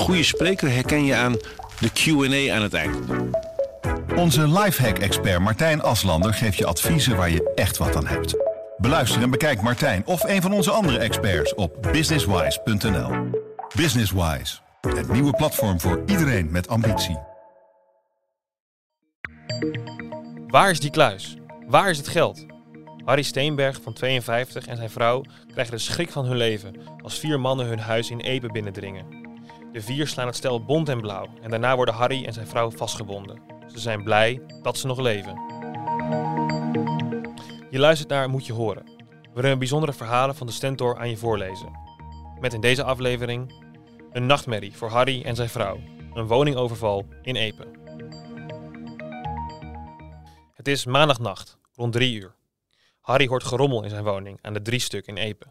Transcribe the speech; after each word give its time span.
goede 0.00 0.22
spreker 0.22 0.70
herken 0.70 1.04
je 1.04 1.14
aan 1.14 1.36
de 1.80 1.90
Q&A 1.92 2.54
aan 2.54 2.62
het 2.62 2.74
eind. 2.74 2.96
Onze 4.16 4.48
lifehack-expert 4.48 5.40
Martijn 5.40 5.82
Aslander 5.82 6.34
geeft 6.34 6.56
je 6.56 6.66
adviezen 6.66 7.16
waar 7.16 7.30
je 7.30 7.52
echt 7.54 7.76
wat 7.76 7.96
aan 7.96 8.06
hebt. 8.06 8.36
Beluister 8.76 9.22
en 9.22 9.30
bekijk 9.30 9.62
Martijn 9.62 10.06
of 10.06 10.22
een 10.22 10.42
van 10.42 10.52
onze 10.52 10.70
andere 10.70 10.98
experts 10.98 11.54
op 11.54 11.88
businesswise.nl. 11.92 13.30
Businesswise, 13.76 14.58
het 14.80 15.12
nieuwe 15.12 15.32
platform 15.32 15.80
voor 15.80 16.02
iedereen 16.06 16.50
met 16.50 16.68
ambitie. 16.68 17.18
Waar 20.46 20.70
is 20.70 20.80
die 20.80 20.90
kluis? 20.90 21.36
Waar 21.66 21.90
is 21.90 21.98
het 21.98 22.08
geld? 22.08 22.46
Harry 23.04 23.22
Steenberg 23.22 23.80
van 23.82 23.92
52 23.92 24.66
en 24.66 24.76
zijn 24.76 24.90
vrouw 24.90 25.22
krijgen 25.52 25.74
de 25.74 25.80
schrik 25.80 26.10
van 26.10 26.24
hun 26.24 26.36
leven 26.36 26.76
als 27.02 27.18
vier 27.18 27.40
mannen 27.40 27.66
hun 27.66 27.78
huis 27.78 28.10
in 28.10 28.20
Epe 28.20 28.48
binnendringen. 28.48 29.19
De 29.72 29.82
vier 29.82 30.06
slaan 30.06 30.26
het 30.26 30.36
stel 30.36 30.64
bont 30.64 30.88
en 30.88 31.00
blauw 31.00 31.26
en 31.42 31.50
daarna 31.50 31.76
worden 31.76 31.94
Harry 31.94 32.24
en 32.24 32.32
zijn 32.32 32.46
vrouw 32.46 32.70
vastgebonden. 32.70 33.42
Ze 33.66 33.78
zijn 33.78 34.04
blij 34.04 34.42
dat 34.62 34.78
ze 34.78 34.86
nog 34.86 34.98
leven. 34.98 35.34
Je 37.70 37.78
luistert 37.78 38.08
naar 38.08 38.30
Moet 38.30 38.46
je 38.46 38.52
horen, 38.52 38.84
waarin 39.32 39.52
we 39.52 39.58
bijzondere 39.58 39.92
verhalen 39.92 40.34
van 40.34 40.46
de 40.46 40.52
Stentor 40.52 40.98
aan 40.98 41.08
je 41.08 41.16
voorlezen. 41.16 41.72
Met 42.40 42.52
in 42.52 42.60
deze 42.60 42.84
aflevering 42.84 43.64
een 44.12 44.26
nachtmerrie 44.26 44.76
voor 44.76 44.88
Harry 44.88 45.22
en 45.22 45.36
zijn 45.36 45.48
vrouw, 45.48 45.80
een 46.14 46.26
woningoverval 46.26 47.06
in 47.22 47.36
Epe. 47.36 47.66
Het 50.54 50.68
is 50.68 50.84
maandagnacht, 50.84 51.58
rond 51.74 51.92
drie 51.92 52.14
uur. 52.14 52.34
Harry 53.00 53.26
hoort 53.26 53.44
gerommel 53.44 53.82
in 53.82 53.90
zijn 53.90 54.04
woning 54.04 54.38
aan 54.42 54.52
de 54.52 54.62
drie 54.62 54.80
stuk 54.80 55.06
in 55.06 55.16
Epe. 55.16 55.46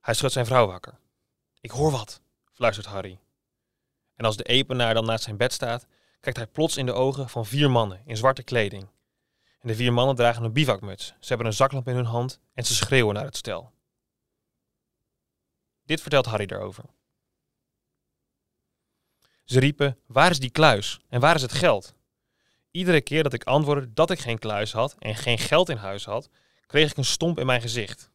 Hij 0.00 0.14
schudt 0.14 0.32
zijn 0.32 0.46
vrouw 0.46 0.66
wakker. 0.66 0.98
Ik 1.60 1.70
hoor 1.70 1.90
wat, 1.90 2.20
fluistert 2.52 2.86
Harry. 2.86 3.18
En 4.16 4.24
als 4.24 4.36
de 4.36 4.44
Epenaar 4.44 4.94
dan 4.94 5.04
naast 5.04 5.24
zijn 5.24 5.36
bed 5.36 5.52
staat, 5.52 5.86
kijkt 6.20 6.38
hij 6.38 6.46
plots 6.46 6.76
in 6.76 6.86
de 6.86 6.92
ogen 6.92 7.28
van 7.28 7.46
vier 7.46 7.70
mannen 7.70 8.02
in 8.04 8.16
zwarte 8.16 8.42
kleding. 8.42 8.88
En 9.60 9.68
de 9.68 9.74
vier 9.74 9.92
mannen 9.92 10.16
dragen 10.16 10.44
een 10.44 10.52
bivakmuts, 10.52 11.06
ze 11.06 11.28
hebben 11.28 11.46
een 11.46 11.52
zaklamp 11.52 11.88
in 11.88 11.94
hun 11.94 12.04
hand 12.04 12.40
en 12.54 12.64
ze 12.64 12.74
schreeuwen 12.74 13.14
naar 13.14 13.24
het 13.24 13.36
stel. 13.36 13.72
Dit 15.84 16.00
vertelt 16.00 16.26
Harry 16.26 16.46
daarover. 16.46 16.84
Ze 19.44 19.60
riepen: 19.60 19.98
Waar 20.06 20.30
is 20.30 20.38
die 20.38 20.50
kluis 20.50 21.00
en 21.08 21.20
waar 21.20 21.34
is 21.34 21.42
het 21.42 21.52
geld? 21.52 21.94
Iedere 22.70 23.00
keer 23.00 23.22
dat 23.22 23.32
ik 23.32 23.44
antwoordde 23.44 23.92
dat 23.92 24.10
ik 24.10 24.18
geen 24.18 24.38
kluis 24.38 24.72
had 24.72 24.96
en 24.98 25.14
geen 25.14 25.38
geld 25.38 25.68
in 25.68 25.76
huis 25.76 26.04
had, 26.04 26.28
kreeg 26.66 26.90
ik 26.90 26.96
een 26.96 27.04
stomp 27.04 27.38
in 27.38 27.46
mijn 27.46 27.60
gezicht. 27.60 28.10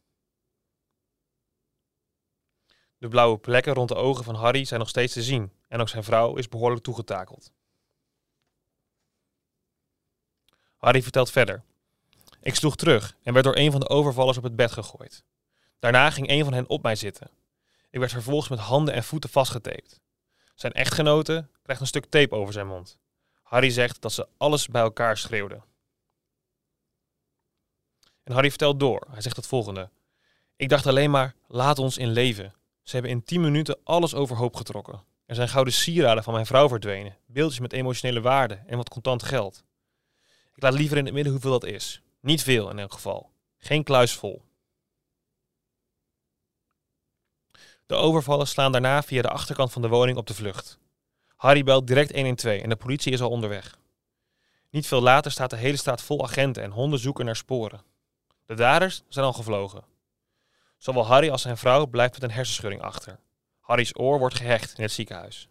De 3.00 3.08
blauwe 3.08 3.38
plekken 3.38 3.74
rond 3.74 3.88
de 3.88 3.94
ogen 3.94 4.24
van 4.24 4.34
Harry 4.34 4.64
zijn 4.64 4.80
nog 4.80 4.88
steeds 4.88 5.12
te 5.12 5.22
zien 5.22 5.52
en 5.68 5.80
ook 5.80 5.88
zijn 5.88 6.04
vrouw 6.04 6.36
is 6.36 6.48
behoorlijk 6.48 6.82
toegetakeld. 6.82 7.52
Harry 10.76 11.02
vertelt 11.02 11.30
verder. 11.30 11.62
Ik 12.40 12.54
sloeg 12.54 12.76
terug 12.76 13.16
en 13.22 13.32
werd 13.32 13.44
door 13.44 13.56
een 13.56 13.70
van 13.70 13.80
de 13.80 13.88
overvallers 13.88 14.36
op 14.36 14.42
het 14.42 14.56
bed 14.56 14.72
gegooid. 14.72 15.24
Daarna 15.78 16.10
ging 16.10 16.28
een 16.30 16.44
van 16.44 16.52
hen 16.52 16.68
op 16.68 16.82
mij 16.82 16.94
zitten. 16.94 17.30
Ik 17.90 17.98
werd 17.98 18.12
vervolgens 18.12 18.48
met 18.48 18.58
handen 18.58 18.94
en 18.94 19.04
voeten 19.04 19.30
vastgetaped. 19.30 20.00
Zijn 20.54 20.72
echtgenote 20.72 21.48
krijgt 21.62 21.80
een 21.80 21.88
stuk 21.88 22.06
tape 22.06 22.34
over 22.34 22.52
zijn 22.52 22.66
mond. 22.66 22.98
Harry 23.42 23.70
zegt 23.70 24.00
dat 24.00 24.12
ze 24.12 24.28
alles 24.36 24.68
bij 24.68 24.82
elkaar 24.82 25.16
schreeuwden. 25.16 25.64
En 28.22 28.32
Harry 28.32 28.48
vertelt 28.48 28.80
door. 28.80 29.06
Hij 29.10 29.20
zegt 29.20 29.36
het 29.36 29.46
volgende. 29.46 29.90
Ik 30.56 30.68
dacht 30.68 30.86
alleen 30.86 31.10
maar, 31.10 31.34
laat 31.46 31.78
ons 31.78 31.98
in 31.98 32.08
leven. 32.08 32.54
Ze 32.82 32.92
hebben 32.92 33.10
in 33.10 33.24
10 33.24 33.40
minuten 33.40 33.78
alles 33.84 34.14
overhoop 34.14 34.56
getrokken. 34.56 35.02
Er 35.26 35.34
zijn 35.34 35.48
gouden 35.48 35.74
sieraden 35.74 36.22
van 36.22 36.32
mijn 36.32 36.46
vrouw 36.46 36.68
verdwenen, 36.68 37.16
beeldjes 37.26 37.60
met 37.60 37.72
emotionele 37.72 38.20
waarde 38.20 38.62
en 38.66 38.76
wat 38.76 38.88
contant 38.88 39.22
geld. 39.22 39.64
Ik 40.54 40.62
laat 40.62 40.72
liever 40.72 40.96
in 40.96 41.04
het 41.04 41.14
midden 41.14 41.32
hoeveel 41.32 41.50
dat 41.50 41.64
is. 41.64 42.02
Niet 42.20 42.42
veel 42.42 42.70
in 42.70 42.78
elk 42.78 42.92
geval. 42.92 43.30
Geen 43.58 43.84
kluis 43.84 44.12
vol. 44.12 44.42
De 47.86 47.94
overvallers 47.94 48.50
slaan 48.50 48.72
daarna 48.72 49.02
via 49.02 49.22
de 49.22 49.28
achterkant 49.28 49.72
van 49.72 49.82
de 49.82 49.88
woning 49.88 50.16
op 50.16 50.26
de 50.26 50.34
vlucht. 50.34 50.78
Harry 51.36 51.62
belt 51.62 51.86
direct 51.86 52.12
112 52.14 52.60
en 52.62 52.68
de 52.68 52.76
politie 52.76 53.12
is 53.12 53.20
al 53.20 53.30
onderweg. 53.30 53.78
Niet 54.70 54.86
veel 54.86 55.00
later 55.00 55.30
staat 55.30 55.50
de 55.50 55.56
hele 55.56 55.76
straat 55.76 56.02
vol 56.02 56.24
agenten 56.24 56.62
en 56.62 56.70
honden 56.70 56.98
zoeken 56.98 57.24
naar 57.24 57.36
sporen. 57.36 57.82
De 58.46 58.54
daders 58.54 59.02
zijn 59.08 59.24
al 59.24 59.32
gevlogen. 59.32 59.84
Zowel 60.80 61.06
Harry 61.06 61.30
als 61.30 61.42
zijn 61.42 61.56
vrouw 61.56 61.86
blijft 61.86 62.12
met 62.12 62.22
een 62.22 62.30
hersenschudding 62.30 62.82
achter. 62.82 63.18
Harry's 63.60 63.90
oor 63.92 64.18
wordt 64.18 64.34
gehecht 64.34 64.76
in 64.76 64.82
het 64.82 64.92
ziekenhuis. 64.92 65.48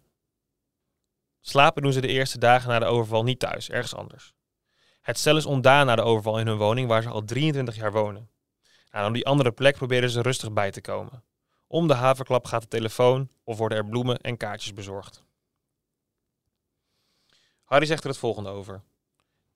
Slapen 1.40 1.82
doen 1.82 1.92
ze 1.92 2.00
de 2.00 2.08
eerste 2.08 2.38
dagen 2.38 2.68
na 2.68 2.78
de 2.78 2.84
overval 2.84 3.22
niet 3.22 3.38
thuis, 3.38 3.70
ergens 3.70 3.94
anders. 3.94 4.32
Het 5.00 5.18
stel 5.18 5.36
is 5.36 5.46
ontdaan 5.46 5.86
na 5.86 5.96
de 5.96 6.02
overval 6.02 6.38
in 6.38 6.46
hun 6.46 6.56
woning 6.56 6.88
waar 6.88 7.02
ze 7.02 7.08
al 7.08 7.24
23 7.24 7.76
jaar 7.76 7.92
wonen. 7.92 8.30
Nou, 8.90 9.08
op 9.08 9.14
die 9.14 9.26
andere 9.26 9.52
plek 9.52 9.76
proberen 9.76 10.10
ze 10.10 10.22
rustig 10.22 10.52
bij 10.52 10.70
te 10.70 10.80
komen. 10.80 11.24
Om 11.66 11.88
de 11.88 11.94
haverklap 11.94 12.44
gaat 12.44 12.62
de 12.62 12.68
telefoon 12.68 13.30
of 13.44 13.58
worden 13.58 13.78
er 13.78 13.86
bloemen 13.86 14.18
en 14.18 14.36
kaartjes 14.36 14.72
bezorgd. 14.72 15.24
Harry 17.64 17.86
zegt 17.86 18.02
er 18.02 18.10
het 18.10 18.18
volgende 18.18 18.48
over. 18.48 18.82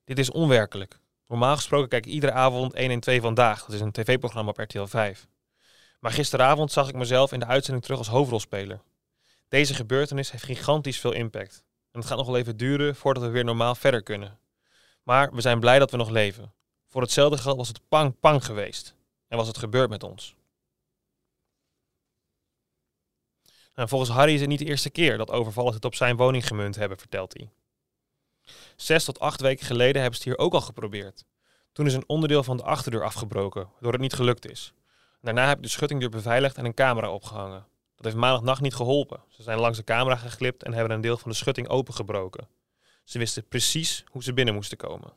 Dit 0.03 0.19
is 0.19 0.31
onwerkelijk. 0.31 0.99
Normaal 1.27 1.55
gesproken 1.55 1.89
kijk 1.89 2.05
ik 2.05 2.11
iedere 2.11 2.31
avond 2.31 2.73
1 2.73 2.91
en 2.91 2.99
2 2.99 3.21
vandaag. 3.21 3.65
Dat 3.65 3.75
is 3.75 3.81
een 3.81 3.91
tv-programma 3.91 4.49
op 4.49 4.57
RTL 4.57 4.85
5. 4.85 5.27
Maar 6.05 6.13
gisteravond 6.13 6.71
zag 6.71 6.89
ik 6.89 6.95
mezelf 6.95 7.31
in 7.31 7.39
de 7.39 7.45
uitzending 7.45 7.83
terug 7.83 7.99
als 7.99 8.07
hoofdrolspeler. 8.07 8.81
Deze 9.47 9.73
gebeurtenis 9.73 10.31
heeft 10.31 10.43
gigantisch 10.43 10.99
veel 10.99 11.11
impact. 11.11 11.63
En 11.91 11.99
het 11.99 12.05
gaat 12.05 12.17
nog 12.17 12.25
wel 12.25 12.37
even 12.37 12.57
duren 12.57 12.95
voordat 12.95 13.23
we 13.23 13.29
weer 13.29 13.43
normaal 13.43 13.75
verder 13.75 14.03
kunnen. 14.03 14.39
Maar 15.03 15.33
we 15.33 15.41
zijn 15.41 15.59
blij 15.59 15.79
dat 15.79 15.91
we 15.91 15.97
nog 15.97 16.09
leven. 16.09 16.53
Voor 16.87 17.01
hetzelfde 17.01 17.37
geld 17.37 17.57
was 17.57 17.67
het 17.67 17.81
pang 17.87 18.19
pang 18.19 18.45
geweest. 18.45 18.95
En 19.27 19.37
was 19.37 19.47
het 19.47 19.57
gebeurd 19.57 19.89
met 19.89 20.03
ons. 20.03 20.35
Nou, 23.75 23.89
volgens 23.89 24.11
Harry 24.11 24.33
is 24.33 24.39
het 24.39 24.49
niet 24.49 24.59
de 24.59 24.65
eerste 24.65 24.89
keer 24.89 25.17
dat 25.17 25.31
overvallers 25.31 25.75
het 25.75 25.85
op 25.85 25.95
zijn 25.95 26.15
woning 26.15 26.47
gemunt 26.47 26.75
hebben, 26.75 26.97
vertelt 26.97 27.37
hij. 27.37 27.49
Zes 28.75 29.03
tot 29.03 29.19
acht 29.19 29.41
weken 29.41 29.65
geleden 29.65 30.01
hebben 30.01 30.19
ze 30.19 30.29
het 30.29 30.37
hier 30.37 30.45
ook 30.45 30.53
al 30.53 30.61
geprobeerd. 30.61 31.25
Toen 31.71 31.85
is 31.85 31.93
een 31.93 32.09
onderdeel 32.09 32.43
van 32.43 32.57
de 32.57 32.63
achterdeur 32.63 33.03
afgebroken, 33.03 33.67
waardoor 33.71 33.91
het 33.91 34.01
niet 34.01 34.13
gelukt 34.13 34.49
is. 34.49 34.73
Daarna 35.25 35.47
heb 35.47 35.57
ik 35.57 35.63
de 35.63 35.69
schuttingdeur 35.69 36.09
beveiligd 36.09 36.57
en 36.57 36.65
een 36.65 36.73
camera 36.73 37.11
opgehangen. 37.11 37.65
Dat 37.95 38.05
heeft 38.05 38.15
maandagnacht 38.15 38.61
niet 38.61 38.75
geholpen. 38.75 39.23
Ze 39.29 39.43
zijn 39.43 39.59
langs 39.59 39.77
de 39.77 39.83
camera 39.83 40.15
geglipt 40.15 40.63
en 40.63 40.73
hebben 40.73 40.95
een 40.95 41.01
deel 41.01 41.17
van 41.17 41.31
de 41.31 41.37
schutting 41.37 41.67
opengebroken. 41.67 42.47
Ze 43.03 43.17
wisten 43.17 43.47
precies 43.47 44.03
hoe 44.09 44.23
ze 44.23 44.33
binnen 44.33 44.53
moesten 44.53 44.77
komen. 44.77 45.13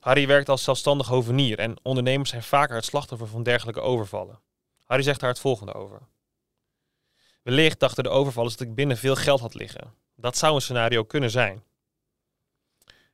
Harry 0.00 0.26
werkt 0.26 0.48
als 0.48 0.64
zelfstandig 0.64 1.06
hovenier 1.06 1.58
en 1.58 1.76
ondernemers 1.82 2.30
zijn 2.30 2.42
vaker 2.42 2.74
het 2.74 2.84
slachtoffer 2.84 3.26
van 3.26 3.42
dergelijke 3.42 3.80
overvallen. 3.80 4.40
Harry 4.84 5.02
zegt 5.02 5.20
daar 5.20 5.30
het 5.30 5.40
volgende 5.40 5.74
over. 5.74 6.00
Wellicht 7.42 7.80
dachten 7.80 8.04
de 8.04 8.10
overvallers 8.10 8.56
dat 8.56 8.66
ik 8.68 8.74
binnen 8.74 8.96
veel 8.96 9.16
geld 9.16 9.40
had 9.40 9.54
liggen. 9.54 9.94
Dat 10.16 10.36
zou 10.36 10.54
een 10.54 10.60
scenario 10.60 11.04
kunnen 11.04 11.30
zijn. 11.30 11.64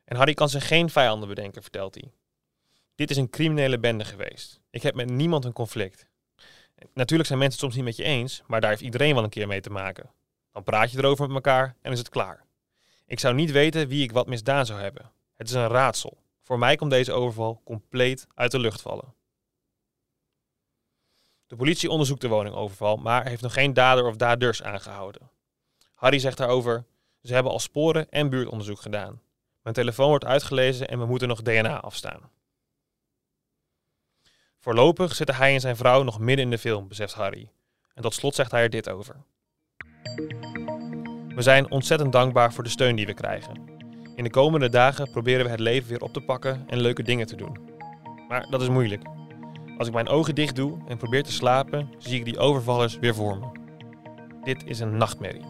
En 0.05 0.17
Harry 0.17 0.35
kan 0.35 0.49
zich 0.49 0.67
geen 0.67 0.91
vijanden 0.91 1.29
bedenken, 1.29 1.63
vertelt 1.63 1.95
hij. 1.95 2.13
Dit 2.99 3.11
is 3.11 3.17
een 3.17 3.31
criminele 3.31 3.79
bende 3.79 4.05
geweest. 4.05 4.61
Ik 4.71 4.83
heb 4.83 4.95
met 4.95 5.11
niemand 5.11 5.45
een 5.45 5.53
conflict. 5.53 6.07
Natuurlijk 6.95 7.29
zijn 7.29 7.39
mensen 7.39 7.59
het 7.59 7.59
soms 7.59 7.75
niet 7.75 7.85
met 7.85 7.97
je 7.97 8.03
eens, 8.03 8.43
maar 8.47 8.61
daar 8.61 8.71
heeft 8.71 8.83
iedereen 8.83 9.15
wel 9.15 9.25
een 9.25 9.31
keer 9.31 9.47
mee 9.47 9.61
te 9.61 9.71
maken. 9.71 10.11
Dan 10.53 10.63
praat 10.63 10.91
je 10.91 10.99
erover 10.99 11.27
met 11.27 11.35
elkaar 11.35 11.77
en 11.83 11.93
is 11.93 11.99
het 11.99 12.09
klaar. 12.09 12.45
Ik 13.07 13.19
zou 13.19 13.35
niet 13.35 13.51
weten 13.51 13.89
wie 13.89 14.03
ik 14.03 14.13
wat 14.13 14.27
misdaan 14.27 14.67
zou 14.67 14.81
hebben. 14.81 15.11
Het 15.37 15.49
is 15.49 15.55
een 15.55 15.69
raadsel. 15.69 16.19
Voor 16.43 16.59
mij 16.59 16.77
komt 16.77 16.91
deze 16.91 17.13
overval 17.13 17.61
compleet 17.65 18.27
uit 18.35 18.51
de 18.51 18.59
lucht 18.59 18.81
vallen. 18.81 19.15
De 21.47 21.57
politie 21.57 21.91
onderzoekt 21.91 22.21
de 22.21 22.29
woningoverval, 22.29 22.97
maar 22.97 23.27
heeft 23.27 23.43
nog 23.43 23.53
geen 23.53 23.73
dader 23.73 24.07
of 24.07 24.17
daders 24.17 24.63
aangehouden. 24.63 25.31
Harry 25.95 26.19
zegt 26.19 26.37
daarover: 26.37 26.85
Ze 27.23 27.35
hebben 27.35 27.53
al 27.53 27.59
sporen 27.59 28.11
en 28.11 28.31
buurtonderzoek 28.31 28.81
gedaan. 28.81 29.21
Mijn 29.63 29.75
telefoon 29.75 30.09
wordt 30.09 30.25
uitgelezen 30.25 30.89
en 30.89 30.99
we 30.99 31.07
moeten 31.07 31.29
nog 31.29 31.43
DNA 31.43 31.81
afstaan. 31.81 32.37
Voorlopig 34.69 35.15
zitten 35.15 35.35
hij 35.35 35.55
en 35.55 35.61
zijn 35.61 35.77
vrouw 35.77 36.03
nog 36.03 36.19
midden 36.19 36.45
in 36.45 36.51
de 36.51 36.59
film, 36.59 36.89
beseft 36.89 37.15
Harry. 37.15 37.51
En 37.95 38.03
tot 38.03 38.15
slot 38.15 38.35
zegt 38.35 38.51
hij 38.51 38.63
er 38.63 38.71
dit 38.71 38.91
over. 38.91 39.17
We 41.35 41.43
zijn 41.43 41.71
ontzettend 41.71 42.13
dankbaar 42.13 42.53
voor 42.53 42.65
de 42.65 42.71
steun 42.71 42.97
die 42.97 43.07
we 43.07 43.15
krijgen. 43.15 43.61
In 44.17 44.25
de 44.25 44.31
komende 44.31 44.69
dagen 44.69 45.11
proberen 45.11 45.45
we 45.45 45.51
het 45.51 45.61
leven 45.61 45.89
weer 45.89 46.01
op 46.01 46.13
te 46.13 46.21
pakken 46.21 46.65
en 46.67 46.81
leuke 46.81 47.03
dingen 47.03 47.27
te 47.27 47.37
doen. 47.37 47.59
Maar 48.29 48.47
dat 48.51 48.63
is 48.63 48.69
moeilijk. 48.69 49.03
Als 49.79 49.89
ik 49.89 49.95
mijn 49.95 50.09
ogen 50.09 50.35
dicht 50.35 50.57
doe 50.57 50.79
en 50.89 50.97
probeer 50.97 51.23
te 51.23 51.33
slapen, 51.33 51.91
zie 51.99 52.19
ik 52.19 52.25
die 52.25 52.39
overvallers 52.39 52.99
weer 52.99 53.15
voor 53.15 53.39
me. 53.39 53.47
Dit 54.43 54.65
is 54.67 54.81
een 54.81 54.97
nachtmerrie. 54.97 55.45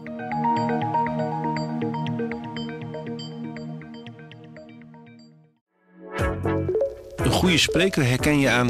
Een 7.15 7.31
goede 7.31 7.57
spreker 7.57 8.05
herken 8.05 8.39
je 8.39 8.49
aan 8.49 8.69